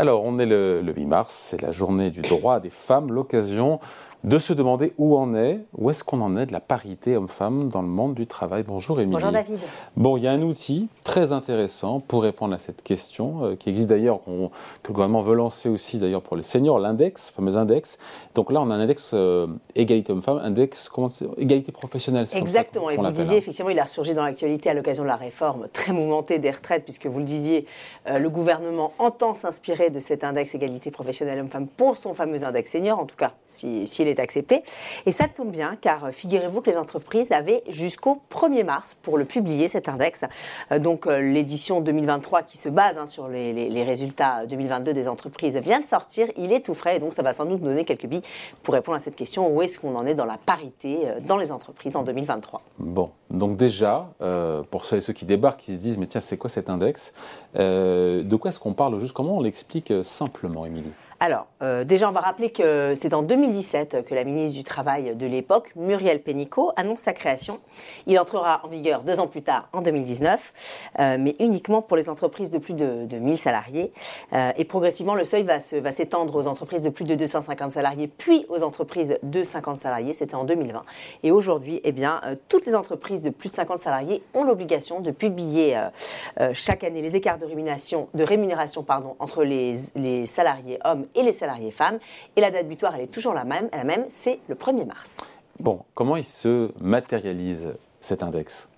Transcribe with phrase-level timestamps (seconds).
[0.00, 3.80] Alors, on est le, le 8 mars, c'est la journée du droit des femmes, l'occasion
[4.24, 7.68] de se demander où on est, où est-ce qu'on en est de la parité homme-femme
[7.68, 8.64] dans le monde du travail.
[8.66, 9.14] Bonjour Émilie.
[9.14, 9.58] Bonjour David.
[9.96, 13.68] Bon, il y a un outil très intéressant pour répondre à cette question, euh, qui
[13.68, 17.98] existe d'ailleurs, que le gouvernement veut lancer aussi d'ailleurs pour les seniors, l'index, fameux index.
[18.34, 20.90] Donc là, on a un index euh, égalité homme-femme, index
[21.36, 22.26] égalité professionnelle.
[22.34, 23.38] Exactement, et vous disiez, hein.
[23.38, 26.82] effectivement, il a ressurgi dans l'actualité à l'occasion de la réforme très mouvementée des retraites,
[26.84, 27.66] puisque vous le disiez,
[28.08, 32.72] euh, le gouvernement entend s'inspirer de cet index égalité professionnelle homme-femme pour son fameux index
[32.72, 34.62] senior, en tout cas, s'il si, est accepté.
[35.06, 39.18] Et ça tombe bien, car euh, figurez-vous que les entreprises avaient jusqu'au 1er mars pour
[39.18, 40.24] le publier, cet index.
[40.72, 45.56] Euh, donc euh, l'édition 2023 qui se base hein, sur les, résultats 2022 des entreprises
[45.56, 48.06] vient de sortir, il est tout frais, et donc ça va sans doute donner quelques
[48.06, 48.22] billes
[48.62, 51.52] pour répondre à cette question, où est-ce qu'on en est dans la parité dans les
[51.52, 54.08] entreprises en 2023 Bon, donc déjà,
[54.70, 57.14] pour ceux et ceux qui débarquent, qui se disent, mais tiens, c'est quoi cet index?
[57.54, 59.12] De quoi est-ce qu'on parle juste?
[59.12, 60.92] Comment on l'explique simplement, Émilie?
[61.20, 65.16] Alors, euh, déjà, on va rappeler que c'est en 2017 que la ministre du Travail
[65.16, 67.58] de l'époque, Muriel Pénicaud, annonce sa création.
[68.06, 72.08] Il entrera en vigueur deux ans plus tard, en 2019, euh, mais uniquement pour les
[72.08, 73.92] entreprises de plus de, de 1000 salariés.
[74.32, 75.58] Euh, et progressivement, le seuil va,
[75.90, 80.14] s'étendre aux entreprises de plus de 250 salariés, puis aux entreprises de 50 salariés.
[80.14, 80.84] C'était en 2020.
[81.24, 85.10] Et aujourd'hui, eh bien, toutes les entreprises de plus de 50 salariés ont l'obligation de
[85.10, 85.80] publier
[86.52, 91.22] chaque année les écarts de rémunération, de rémunération pardon, entre les, les salariés hommes et
[91.22, 91.98] les salariés femmes.
[92.36, 95.18] Et la date butoir, elle est toujours la même, la même c'est le 1er mars.
[95.60, 98.68] Bon, comment il se matérialise cet index?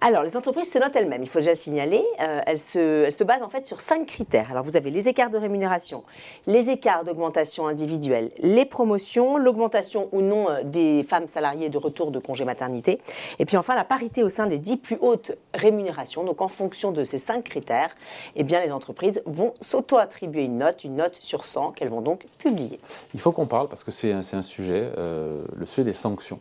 [0.00, 2.04] Alors, les entreprises se notent elles-mêmes, il faut déjà signaler.
[2.20, 4.48] Euh, elles, se, se, basent en fait sur cinq critères.
[4.52, 6.04] Alors, vous avez les écarts de rémunération,
[6.46, 12.12] les écarts d'augmentation individuelle, les promotions, l'augmentation ou non euh, des femmes salariées de retour
[12.12, 13.00] de congé maternité,
[13.40, 16.22] et puis enfin la parité au sein des dix plus hautes rémunérations.
[16.22, 17.90] Donc, en fonction de ces cinq critères,
[18.36, 22.24] eh bien, les entreprises vont s'auto-attribuer une note, une note sur 100 qu'elles vont donc
[22.38, 22.78] publier.
[23.14, 26.38] Il faut qu'on parle, parce que c'est un, sujet, euh, le sujet des sanctions.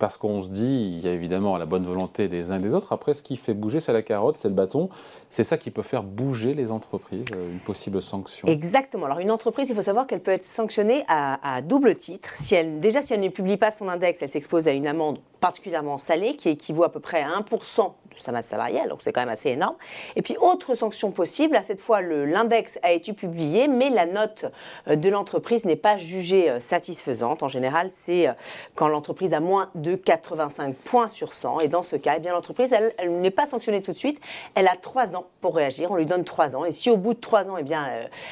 [0.00, 2.72] Parce qu'on se dit, il y a évidemment la bonne volonté des uns et des
[2.72, 2.92] autres.
[2.92, 4.88] Après, ce qui fait bouger, c'est la carotte, c'est le bâton.
[5.28, 8.48] C'est ça qui peut faire bouger les entreprises, euh, une possible sanction.
[8.48, 9.04] Exactement.
[9.04, 12.30] Alors, une entreprise, il faut savoir qu'elle peut être sanctionnée à, double titre.
[12.34, 15.18] Si elle, déjà, si elle ne publie pas son index, elle s'expose à une amende
[15.40, 19.12] particulièrement salée qui équivaut à peu près à 1% de sa masse salariale, donc c'est
[19.12, 19.76] quand même assez énorme.
[20.16, 24.46] Et puis, autre sanction possible, à cette fois, l'index a été publié, mais la note
[24.88, 27.42] euh, de l'entreprise n'est pas jugée euh, satisfaisante.
[27.42, 28.32] En général, c'est euh,
[28.74, 31.60] quand l'entreprise a moins de 85 points sur 100.
[31.60, 34.20] Et dans ce cas, eh bien l'entreprise, elle, n'est pas sanctionnée tout de suite.
[34.54, 35.90] Elle a 3 ans pour réagir.
[35.90, 36.64] On lui donne 3 ans.
[36.64, 37.86] Et si au bout de 3 ans, eh bien,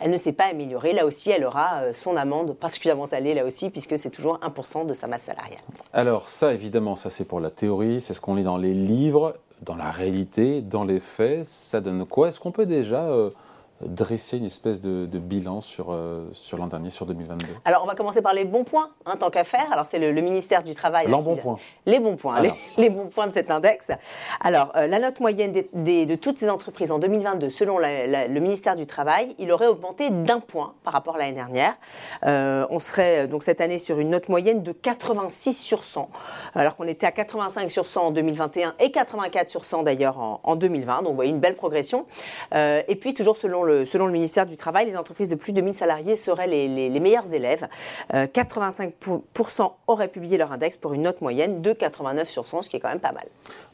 [0.00, 3.70] elle ne s'est pas améliorée, là aussi, elle aura son amende particulièrement salée, là aussi,
[3.70, 5.60] puisque c'est toujours 1% de sa masse salariale.
[5.92, 9.34] Alors ça, évidemment, ça c'est pour la théorie, c'est ce qu'on lit dans les livres
[9.62, 12.28] dans la réalité, dans les faits, ça donne quoi?
[12.28, 13.30] Est-ce qu'on peut déjà euh,
[13.86, 17.94] dresser une espèce de, bilan sur, euh, sur l'an dernier, sur 2022 Alors, on va
[17.94, 19.66] commencer par les bons points, hein, tant qu'à faire.
[19.72, 21.06] Alors, c'est le, ministère du Travail.
[21.06, 21.58] Les bons points.
[21.86, 22.42] Les bons points,
[22.76, 23.90] les, bons points de cet index.
[24.40, 28.86] Alors, euh, la note moyenne de toutes ces entreprises en 2022, selon le ministère du
[28.86, 31.74] Travail, il aurait augmenté d'un point par rapport à l'année dernière.
[32.24, 36.10] Euh, on serait donc cette année sur une note moyenne de 86 sur 100,
[36.54, 40.40] alors qu'on était à 85 sur 100 en 2021 et 84 sur 100 d'ailleurs en,
[40.44, 40.98] en, 2020.
[40.98, 42.06] Donc, vous voyez une belle progression.
[42.52, 45.60] et puis, toujours selon le selon le ministère du Travail, les entreprises de plus de
[45.60, 47.66] 1000 salariés seraient les, les, meilleurs élèves.
[48.12, 52.70] 85% euh, auraient publié leur index pour une note moyenne de 89 sur 100, ce
[52.70, 53.26] qui est quand même pas mal.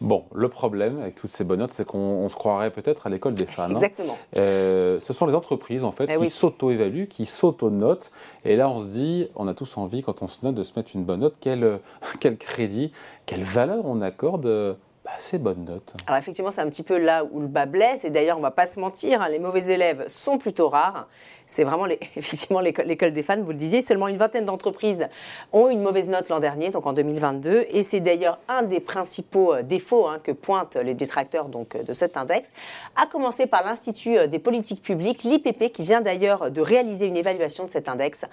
[0.00, 3.34] Bon, le problème avec toutes ces bonnes notes, c'est qu'on se croirait peut-être à l'école
[3.34, 3.72] des femmes.
[3.72, 3.76] Hein.
[3.76, 4.18] Exactement.
[4.36, 8.10] Euh, ce sont les entreprises, en fait, eh qui s'auto-évaluent, qui s'auto-notent.
[8.44, 10.72] Et là, on se dit, on a tous envie, quand on se note, de se
[10.76, 11.36] mettre une bonne note.
[11.40, 11.78] Quel,
[12.20, 12.92] quel crédit,
[13.26, 14.76] quelle valeur on accorde
[15.22, 15.94] assez bonne note.
[16.06, 18.04] Alors effectivement, c'est un petit peu là où le bas blesse.
[18.04, 21.06] Et d'ailleurs, on ne va pas se mentir, hein, les mauvais élèves sont plutôt rares.
[21.46, 23.82] C'est vraiment effectivement l'école des fans, vous le disiez.
[23.82, 25.08] Seulement une vingtaine d'entreprises
[25.52, 27.66] ont une mauvaise note l'an dernier, donc en 2022.
[27.70, 31.82] Et c'est d'ailleurs un des principaux euh, défauts hein, que pointent les détracteurs donc, euh,
[31.82, 32.50] de cet index,
[32.96, 37.16] à commencer par l'Institut euh, des politiques publiques, l'IPP, qui vient d'ailleurs de réaliser une
[37.16, 38.24] évaluation de cet index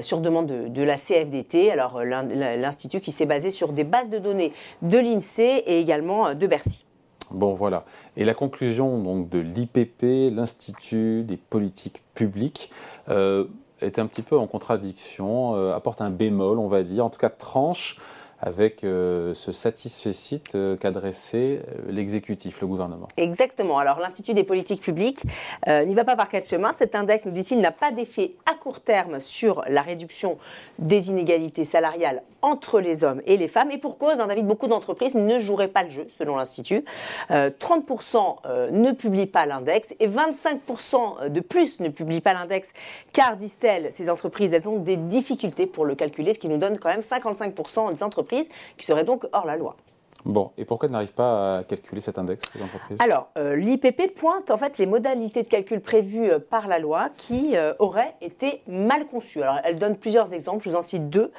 [0.00, 1.70] sur demande de, de, la CFDT.
[1.70, 4.52] Alors l'Institut qui s'est basé sur des bases de données
[4.82, 6.84] de l'INSEE et également de Bercy.
[7.30, 7.84] Bon, voilà.
[8.16, 12.70] Et la conclusion donc, de l'IPP, l'Institut des politiques publiques,
[13.08, 13.44] euh,
[13.80, 17.20] est un petit peu en contradiction, euh, apporte un bémol, on va dire, en tout
[17.20, 17.98] cas tranche
[18.40, 23.08] avec euh, ce satisfait euh, qu'a dressé euh, l'exécutif, le gouvernement.
[23.16, 23.78] Exactement.
[23.78, 25.22] Alors l'Institut des politiques publiques
[25.66, 26.72] n'y va pas par quatre chemins.
[26.72, 30.38] Cet index, nous dit-il, n'a pas d'effet à court terme sur la réduction
[30.78, 33.70] des inégalités salariales entre les hommes et les femmes.
[33.70, 36.84] Et pour cause, hein, David, beaucoup d'entreprises ne joueraient pas le jeu, selon l'Institut.
[37.30, 42.72] 30% ne publient pas l'index et 25% de plus ne publient pas l'index,
[43.12, 46.78] car, disent-elles, ces entreprises, elles ont des difficultés pour le calculer, ce qui nous donne
[46.78, 48.46] quand même 55% des entreprises
[48.76, 49.76] qui seraient donc hors la loi.
[50.24, 52.98] Bon, et pourquoi elles n'arrivent pas à calculer cet index des entreprises?
[53.00, 57.08] Alors, euh, l'IPP pointe en fait les modalités de calcul prévues euh, par la loi
[57.16, 59.42] qui euh, auraient été mal conçues.
[59.42, 61.30] Alors, elle donne plusieurs exemples, je vous en cite deux.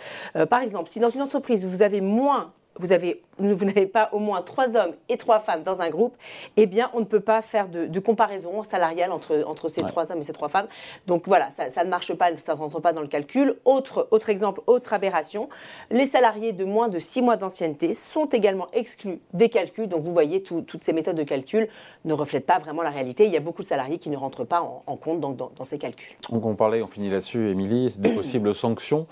[0.49, 4.19] par exemple, si dans une entreprise vous avez moins vous avez, vous n'avez pas au
[4.19, 6.15] moins trois hommes et trois femmes dans un groupe,
[6.57, 10.19] eh bien, on ne peut pas faire de, comparaison salariale entre, entre ces trois hommes
[10.19, 10.67] et ces trois femmes.
[11.05, 13.55] Donc voilà, ça, ne marche pas, ça ne rentre pas dans le calcul.
[13.65, 15.49] Autre, autre exemple, autre aberration,
[15.91, 19.87] les salariés de moins de six mois d'ancienneté sont également exclus des calculs.
[19.87, 21.67] Donc vous voyez, toutes ces méthodes de calcul
[22.05, 23.25] ne reflètent pas vraiment la réalité.
[23.25, 25.77] Il y a beaucoup de salariés qui ne rentrent pas en, compte dans, dans, ces
[25.77, 26.15] calculs.
[26.29, 29.05] Donc on parlait, on finit là-dessus, Émilie, de possibles sanctions.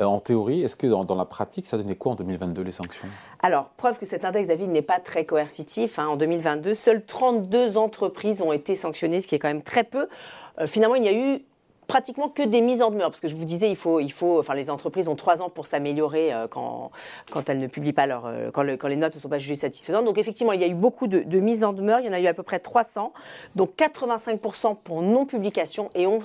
[0.00, 3.08] Euh, en théorie, est-ce que dans, la pratique, ça donnait quoi en 2022 les sanctions?
[3.42, 5.98] Alors, preuve que cet index, David, n'est pas très coercitif.
[5.98, 6.08] Hein.
[6.08, 10.08] en 2022, seules 32 entreprises ont été sanctionnées, ce qui est quand même très peu.
[10.58, 11.44] Euh, finalement, il y a eu
[11.86, 14.38] pratiquement que des mises en demeure, parce que je vous disais, il faut, il faut,
[14.38, 16.90] enfin, les entreprises ont trois ans pour s'améliorer euh, quand,
[17.30, 20.04] quand elles ne publient pas leur, euh, quand, les notes ne sont pas jugées satisfaisantes.
[20.04, 22.00] Donc effectivement, il y a eu beaucoup de, mises en demeure.
[22.00, 23.12] Il y en a eu à peu près 300,
[23.56, 26.22] donc 85% pour non publication et 11%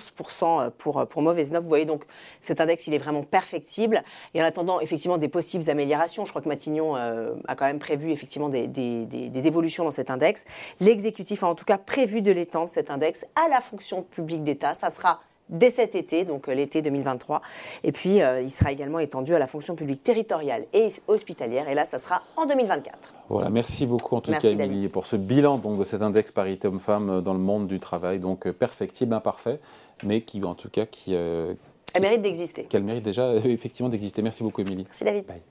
[0.67, 1.63] euh, pour pour mauvaise note.
[1.63, 2.05] Vous voyez donc
[2.41, 4.03] cet index, il est vraiment perfectible.
[4.33, 8.11] Et en attendant effectivement des possibles améliorations, je crois que Matignon a quand même prévu
[8.11, 10.45] effectivement des, des, des évolutions dans cet index.
[10.79, 14.73] L'exécutif a en tout cas prévu de l'étendre cet index à la fonction publique d'État.
[14.73, 17.41] Ça sera dès cet été, donc euh, l'été 2023.
[17.83, 21.69] Et puis, euh, il sera également étendu à la fonction publique territoriale et hospitalière.
[21.69, 22.97] Et là, ça sera en 2024.
[23.29, 26.67] Voilà, merci beaucoup en tout cas, Émilie, pour ce bilan donc, de cet index parité
[26.67, 28.19] homme-femme euh, dans le monde du travail.
[28.19, 29.59] Donc, perfectible, imparfait,
[30.03, 31.13] mais qui, en tout cas, qui.
[31.13, 32.65] Elle mérite d'exister.
[32.65, 34.21] Qu'elle mérite déjà, effectivement, d'exister.
[34.21, 34.83] Merci beaucoup, Émilie.
[34.83, 35.25] Merci, David.
[35.25, 35.41] Bye.